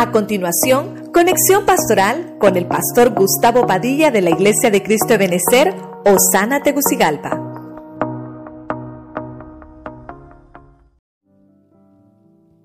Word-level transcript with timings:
A 0.00 0.12
continuación, 0.12 1.12
conexión 1.12 1.66
pastoral 1.66 2.38
con 2.40 2.56
el 2.56 2.66
pastor 2.66 3.14
Gustavo 3.14 3.66
Padilla 3.66 4.10
de 4.10 4.22
la 4.22 4.30
Iglesia 4.30 4.70
de 4.70 4.82
Cristo 4.82 5.08
de 5.08 5.18
Benecer, 5.18 5.74
Osana 6.06 6.62
Tegucigalpa. 6.62 7.38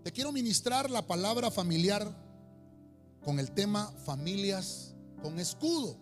Te 0.01 0.13
quiero 0.13 0.31
ministrar 0.31 0.89
la 0.89 1.05
palabra 1.05 1.51
familiar 1.51 2.07
con 3.21 3.37
el 3.37 3.51
tema 3.51 3.91
familias 4.05 4.95
con 5.21 5.37
escudo. 5.37 5.97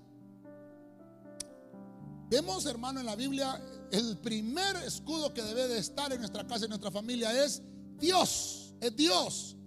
Vemos, 2.29 2.67
hermano, 2.67 2.99
en 2.99 3.07
la 3.07 3.15
Biblia, 3.15 3.59
el 3.91 4.19
primer 4.19 4.75
escudo 4.85 5.33
que 5.33 5.41
debe 5.41 5.67
de 5.67 5.79
estar 5.79 6.13
en 6.13 6.19
nuestra 6.19 6.45
casa, 6.45 6.65
en 6.65 6.69
nuestra 6.69 6.91
familia, 6.91 7.43
es 7.43 7.63
Dios, 7.97 8.75
es 8.79 8.95
Dios. 8.95 9.57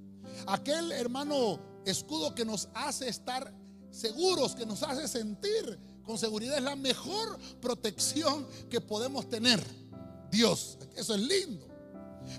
Aquel 0.46 0.92
hermano 0.92 1.60
escudo 1.84 2.34
que 2.34 2.44
nos 2.44 2.68
hace 2.74 3.08
estar 3.08 3.52
seguros, 3.90 4.54
que 4.54 4.66
nos 4.66 4.82
hace 4.82 5.08
sentir 5.08 5.78
con 6.04 6.18
seguridad, 6.18 6.58
es 6.58 6.62
la 6.62 6.76
mejor 6.76 7.38
protección 7.60 8.46
que 8.68 8.80
podemos 8.80 9.28
tener. 9.28 9.62
Dios, 10.30 10.78
eso 10.96 11.14
es 11.14 11.20
lindo. 11.20 11.66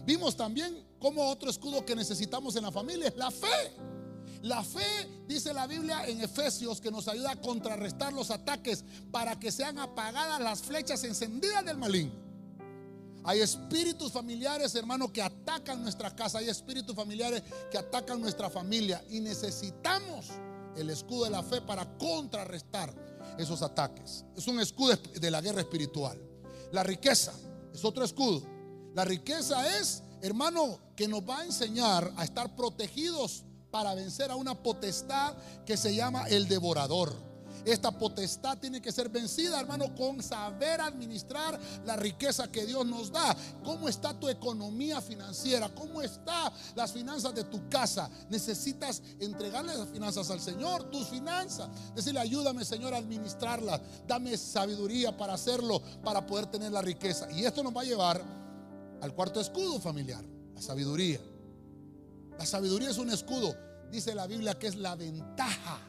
Vimos 0.05 0.35
también 0.35 0.85
como 0.99 1.29
otro 1.29 1.49
escudo 1.49 1.85
que 1.85 1.95
necesitamos 1.95 2.55
en 2.55 2.63
la 2.63 2.71
familia 2.71 3.07
es 3.07 3.15
la 3.15 3.31
fe. 3.31 3.73
La 4.41 4.63
fe, 4.63 5.23
dice 5.27 5.53
la 5.53 5.65
Biblia 5.65 6.05
en 6.07 6.21
Efesios, 6.21 6.79
que 6.79 6.91
nos 6.91 7.07
ayuda 7.07 7.31
a 7.31 7.41
contrarrestar 7.41 8.13
los 8.13 8.29
ataques 8.29 8.83
para 9.11 9.39
que 9.39 9.51
sean 9.51 9.79
apagadas 9.79 10.39
las 10.39 10.61
flechas 10.61 11.03
encendidas 11.03 11.65
del 11.65 11.77
maligno. 11.77 12.26
Hay 13.27 13.41
espíritus 13.41 14.13
familiares, 14.13 14.73
hermano, 14.75 15.11
que 15.11 15.21
atacan 15.21 15.83
nuestra 15.83 16.15
casa. 16.15 16.37
Hay 16.37 16.47
espíritus 16.47 16.95
familiares 16.95 17.43
que 17.69 17.77
atacan 17.77 18.21
nuestra 18.21 18.49
familia. 18.49 19.03
Y 19.09 19.19
necesitamos 19.19 20.27
el 20.77 20.89
escudo 20.89 21.25
de 21.25 21.31
la 21.31 21.43
fe 21.43 21.59
para 21.59 21.85
contrarrestar 21.97 22.93
esos 23.37 23.61
ataques. 23.61 24.23
Es 24.37 24.47
un 24.47 24.61
escudo 24.61 24.95
de 25.19 25.29
la 25.29 25.41
guerra 25.41 25.59
espiritual. 25.59 26.17
La 26.71 26.83
riqueza 26.83 27.33
es 27.73 27.83
otro 27.83 28.05
escudo. 28.05 28.43
La 28.95 29.03
riqueza 29.03 29.77
es, 29.77 30.03
hermano, 30.21 30.79
que 30.95 31.09
nos 31.09 31.19
va 31.19 31.39
a 31.39 31.45
enseñar 31.45 32.09
a 32.15 32.23
estar 32.23 32.55
protegidos 32.55 33.43
para 33.69 33.93
vencer 33.93 34.31
a 34.31 34.37
una 34.37 34.55
potestad 34.55 35.35
que 35.65 35.75
se 35.75 35.93
llama 35.93 36.29
el 36.29 36.47
devorador. 36.47 37.13
Esta 37.67 37.91
potestad 37.91 38.57
tiene 38.57 38.81
que 38.81 38.93
ser 38.93 39.09
vencida, 39.09 39.59
hermano, 39.59 39.93
con 39.93 40.23
saber 40.23 40.79
administrar 40.79 41.59
la 41.85 41.97
riqueza 41.97 42.49
que 42.49 42.65
Dios 42.65 42.85
nos 42.85 43.11
da. 43.11 43.35
¿Cómo 43.61 43.89
está 43.89 44.17
tu 44.17 44.29
economía 44.29 45.01
financiera? 45.01 45.67
¿Cómo 45.75 46.01
están 46.01 46.53
las 46.75 46.93
finanzas 46.93 47.35
de 47.35 47.43
tu 47.43 47.67
casa? 47.67 48.09
Necesitas 48.29 49.03
entregarle 49.19 49.75
las 49.75 49.89
finanzas 49.89 50.31
al 50.31 50.39
Señor, 50.39 50.85
tus 50.85 51.09
finanzas. 51.09 51.67
Decirle, 51.93 52.21
ayúdame, 52.21 52.63
Señor, 52.63 52.93
a 52.93 52.99
administrarlas. 52.99 53.81
Dame 54.07 54.37
sabiduría 54.37 55.17
para 55.17 55.33
hacerlo, 55.33 55.81
para 56.05 56.25
poder 56.25 56.45
tener 56.45 56.71
la 56.71 56.81
riqueza. 56.81 57.29
Y 57.33 57.43
esto 57.43 57.63
nos 57.63 57.75
va 57.75 57.81
a 57.81 57.85
llevar 57.85 58.23
al 59.01 59.13
cuarto 59.13 59.41
escudo 59.41 59.77
familiar, 59.81 60.23
la 60.55 60.61
sabiduría. 60.61 61.19
La 62.39 62.45
sabiduría 62.45 62.91
es 62.91 62.97
un 62.97 63.09
escudo. 63.09 63.53
Dice 63.91 64.15
la 64.15 64.25
Biblia 64.25 64.57
que 64.57 64.67
es 64.67 64.75
la 64.77 64.95
ventaja 64.95 65.81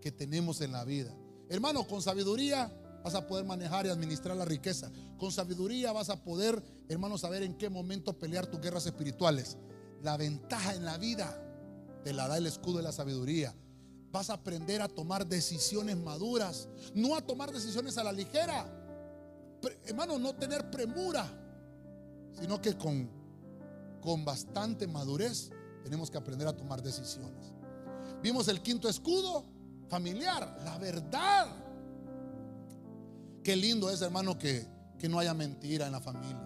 que 0.00 0.12
tenemos 0.12 0.60
en 0.60 0.72
la 0.72 0.84
vida. 0.84 1.14
Hermano, 1.48 1.86
con 1.86 2.02
sabiduría 2.02 2.72
vas 3.02 3.14
a 3.14 3.26
poder 3.26 3.44
manejar 3.44 3.86
y 3.86 3.88
administrar 3.88 4.36
la 4.36 4.44
riqueza. 4.44 4.90
Con 5.18 5.32
sabiduría 5.32 5.92
vas 5.92 6.10
a 6.10 6.22
poder, 6.22 6.62
hermano, 6.88 7.18
saber 7.18 7.42
en 7.42 7.56
qué 7.56 7.68
momento 7.70 8.18
pelear 8.18 8.46
tus 8.46 8.60
guerras 8.60 8.86
espirituales. 8.86 9.56
La 10.02 10.16
ventaja 10.16 10.74
en 10.74 10.84
la 10.84 10.98
vida 10.98 11.40
te 12.04 12.12
la 12.12 12.28
da 12.28 12.38
el 12.38 12.46
escudo 12.46 12.78
de 12.78 12.84
la 12.84 12.92
sabiduría. 12.92 13.54
Vas 14.12 14.30
a 14.30 14.34
aprender 14.34 14.82
a 14.82 14.88
tomar 14.88 15.26
decisiones 15.26 15.96
maduras, 15.96 16.68
no 16.94 17.14
a 17.14 17.20
tomar 17.20 17.52
decisiones 17.52 17.96
a 17.98 18.04
la 18.04 18.12
ligera. 18.12 18.66
hermano, 19.86 20.18
no 20.18 20.34
tener 20.34 20.70
premura, 20.70 21.26
sino 22.40 22.60
que 22.60 22.76
con, 22.76 23.08
con 24.00 24.24
bastante 24.24 24.86
madurez 24.86 25.50
tenemos 25.82 26.10
que 26.10 26.18
aprender 26.18 26.48
a 26.48 26.56
tomar 26.56 26.82
decisiones. 26.82 27.52
Vimos 28.22 28.48
el 28.48 28.60
quinto 28.62 28.88
escudo, 28.88 29.44
familiar, 29.90 30.60
la 30.64 30.78
verdad. 30.78 31.48
Qué 33.42 33.56
lindo 33.56 33.90
es, 33.90 34.00
hermano, 34.00 34.38
que, 34.38 34.64
que 34.98 35.08
no 35.08 35.18
haya 35.18 35.34
mentira 35.34 35.86
en 35.86 35.92
la 35.92 36.00
familia. 36.00 36.38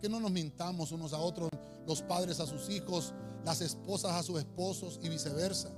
Que 0.00 0.08
no 0.08 0.20
nos 0.20 0.30
mintamos 0.30 0.92
unos 0.92 1.12
a 1.12 1.18
otros, 1.18 1.48
los 1.86 2.02
padres 2.02 2.40
a 2.40 2.46
sus 2.46 2.68
hijos, 2.68 3.14
las 3.44 3.60
esposas 3.60 4.12
a 4.12 4.22
sus 4.22 4.38
esposos 4.40 4.98
y 5.02 5.08
viceversa. 5.08 5.70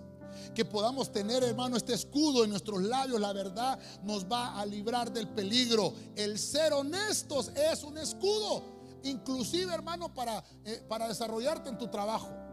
Que 0.55 0.65
podamos 0.65 1.13
tener, 1.13 1.43
hermano, 1.45 1.77
este 1.77 1.93
escudo 1.95 2.45
en 2.45 2.51
nuestros 2.51 2.83
labios. 2.83 3.21
La 3.21 3.33
verdad 3.33 3.79
nos 4.03 4.25
va 4.27 4.59
a 4.59 4.67
librar 4.67 5.13
del 5.13 5.29
peligro. 5.29 5.93
El 6.15 6.39
ser 6.39 6.73
honestos 6.73 7.51
es 7.55 7.85
un 7.85 7.99
escudo. 7.99 8.63
Inclusive, 9.03 9.73
hermano, 9.73 10.13
para, 10.13 10.43
eh, 10.65 10.83
para 10.89 11.09
desarrollarte 11.09 11.69
en 11.69 11.79
tu 11.79 11.89
trabajo. 11.89 12.46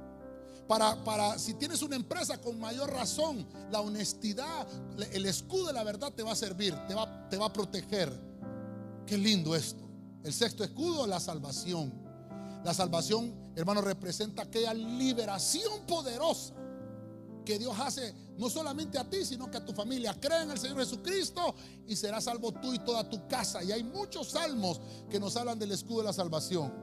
Para, 0.67 1.03
para, 1.03 1.37
si 1.37 1.53
tienes 1.55 1.81
una 1.81 1.95
empresa 1.95 2.39
con 2.39 2.59
mayor 2.59 2.91
razón, 2.91 3.45
la 3.71 3.81
honestidad, 3.81 4.67
el 5.11 5.25
escudo 5.25 5.67
de 5.67 5.73
la 5.73 5.83
verdad 5.83 6.11
te 6.13 6.23
va 6.23 6.31
a 6.31 6.35
servir, 6.35 6.73
te 6.87 6.95
va, 6.95 7.29
te 7.29 7.37
va 7.37 7.47
a 7.47 7.53
proteger. 7.53 8.11
Qué 9.05 9.17
lindo 9.17 9.55
esto. 9.55 9.83
El 10.23 10.33
sexto 10.33 10.63
escudo, 10.63 11.05
la 11.05 11.19
salvación. 11.19 11.93
La 12.63 12.73
salvación, 12.73 13.33
hermano, 13.55 13.81
representa 13.81 14.43
aquella 14.43 14.73
liberación 14.73 15.85
poderosa 15.85 16.53
que 17.43 17.59
Dios 17.59 17.77
hace 17.77 18.13
no 18.37 18.49
solamente 18.49 18.97
a 18.97 19.09
ti, 19.09 19.25
sino 19.25 19.49
que 19.51 19.57
a 19.57 19.65
tu 19.65 19.73
familia. 19.73 20.17
Cree 20.19 20.43
en 20.43 20.51
el 20.51 20.57
Señor 20.57 20.77
Jesucristo 20.77 21.55
y 21.85 21.95
serás 21.95 22.23
salvo 22.23 22.51
tú 22.51 22.73
y 22.73 22.79
toda 22.79 23.09
tu 23.09 23.27
casa. 23.27 23.63
Y 23.63 23.71
hay 23.71 23.83
muchos 23.83 24.29
salmos 24.29 24.79
que 25.09 25.19
nos 25.19 25.35
hablan 25.35 25.59
del 25.59 25.71
escudo 25.71 25.99
de 25.99 26.05
la 26.05 26.13
salvación. 26.13 26.73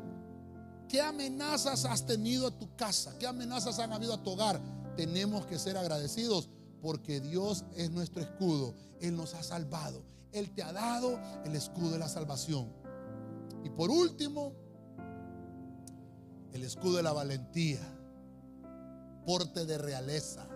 ¿Qué 0.90 1.00
amenazas 1.00 1.84
has 1.84 2.04
tenido 2.04 2.48
a 2.48 2.50
tu 2.50 2.74
casa? 2.74 3.16
¿Qué 3.16 3.24
amenazas 3.24 3.78
han 3.78 3.92
habido 3.92 4.12
a 4.12 4.22
tu 4.24 4.30
hogar? 4.30 4.60
Tenemos 4.96 5.46
que 5.46 5.56
ser 5.56 5.76
agradecidos 5.76 6.48
porque 6.82 7.20
Dios 7.20 7.64
es 7.76 7.92
nuestro 7.92 8.20
escudo. 8.20 8.74
Él 9.00 9.16
nos 9.16 9.34
ha 9.34 9.44
salvado. 9.44 10.02
Él 10.32 10.50
te 10.50 10.64
ha 10.64 10.72
dado 10.72 11.20
el 11.44 11.54
escudo 11.54 11.92
de 11.92 11.98
la 12.00 12.08
salvación. 12.08 12.72
Y 13.62 13.70
por 13.70 13.88
último, 13.88 14.52
el 16.52 16.64
escudo 16.64 16.96
de 16.96 17.04
la 17.04 17.12
valentía, 17.12 17.80
porte 19.24 19.66
de 19.66 19.78
realeza. 19.78 20.48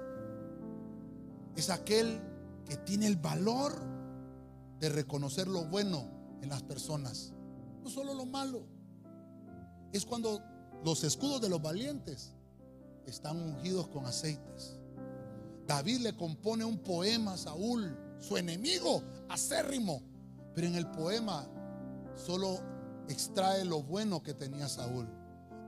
Es 1.55 1.71
aquel 1.71 2.21
que 2.69 2.77
tiene 2.77 3.07
el 3.07 3.17
valor 3.17 3.73
de 4.81 4.89
reconocer 4.89 5.47
lo 5.47 5.65
bueno 5.67 6.09
en 6.43 6.49
las 6.49 6.65
personas, 6.65 7.33
no 7.85 7.89
solo 7.89 8.15
lo 8.15 8.27
malo 8.27 8.74
es 9.95 10.05
cuando 10.05 10.43
los 10.85 11.05
escudos 11.05 11.41
de 11.41 11.49
los 11.49 11.63
valientes 11.63 12.33
están 13.07 13.41
ungidos 13.41 13.87
con 13.87 14.05
aceites. 14.07 14.77
David 15.67 16.01
le 16.01 16.17
compone 16.17 16.65
un 16.65 16.79
poema 16.79 17.35
a 17.35 17.39
Saúl, 17.39 17.97
su 18.19 18.37
enemigo 18.37 19.03
acérrimo, 19.29 20.03
pero 20.53 20.67
en 20.67 20.75
el 20.75 20.91
poema 20.91 21.47
solo 22.17 22.61
extrae 23.09 23.65
lo 23.65 23.83
bueno 23.85 24.21
que 24.21 24.35
tenía 24.35 24.69
Saúl. 24.69 25.09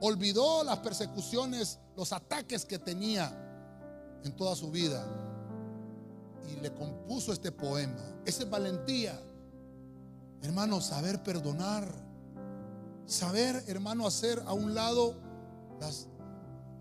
Olvidó 0.01 0.63
las 0.65 0.79
persecuciones, 0.79 1.79
los 1.95 2.11
ataques 2.11 2.65
que 2.65 2.77
tenía 2.77 3.31
en 4.25 4.35
toda 4.35 4.57
su 4.57 4.69
vida 4.69 5.07
y 6.51 6.59
le 6.59 6.73
compuso 6.73 7.31
este 7.31 7.53
poema. 7.53 8.03
Esa 8.25 8.43
es 8.43 8.49
valentía. 8.49 9.17
Hermano, 10.41 10.81
saber 10.81 11.23
perdonar 11.23 12.06
Saber, 13.07 13.63
hermano, 13.67 14.05
hacer 14.05 14.43
a 14.45 14.53
un 14.53 14.75
lado 14.75 15.15
las, 15.79 16.07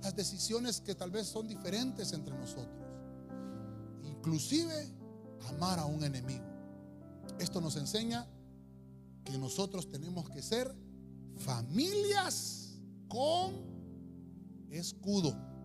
las 0.03 0.15
decisiones 0.15 0.81
que 0.81 0.95
tal 0.95 1.11
vez 1.11 1.27
son 1.29 1.49
diferentes 1.49 2.13
entre 2.13 2.37
nosotros. 2.37 2.85
Inclusive 4.03 4.93
amar 5.49 5.79
a 5.79 5.87
un 5.87 6.03
enemigo. 6.03 6.45
Esto 7.39 7.61
nos 7.61 7.77
enseña 7.77 8.27
que 9.25 9.39
nosotros 9.39 9.89
tenemos 9.89 10.29
que 10.29 10.43
ser 10.43 10.75
familias 11.37 12.77
con 13.09 13.55
escudo. 14.71 15.56